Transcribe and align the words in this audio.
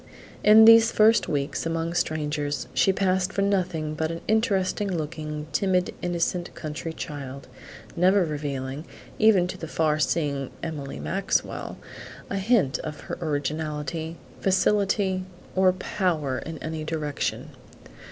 In 0.43 0.65
these 0.65 0.91
first 0.91 1.27
weeks 1.29 1.63
among 1.63 1.93
strangers 1.93 2.67
she 2.73 2.91
passed 2.91 3.31
for 3.31 3.43
nothing 3.43 3.93
but 3.93 4.09
an 4.09 4.21
interesting 4.27 4.91
looking, 4.91 5.45
timid, 5.51 5.93
innocent, 6.01 6.55
country 6.55 6.91
child, 6.91 7.47
never 7.95 8.25
revealing, 8.25 8.85
even 9.19 9.45
to 9.45 9.59
the 9.59 9.67
far 9.67 9.99
seeing 9.99 10.49
Emily 10.63 10.99
Maxwell, 10.99 11.77
a 12.31 12.37
hint 12.37 12.79
of 12.79 13.01
her 13.01 13.17
originality, 13.21 14.17
facility, 14.39 15.23
or 15.55 15.71
power 15.71 16.39
in 16.39 16.57
any 16.63 16.83
direction. 16.83 17.51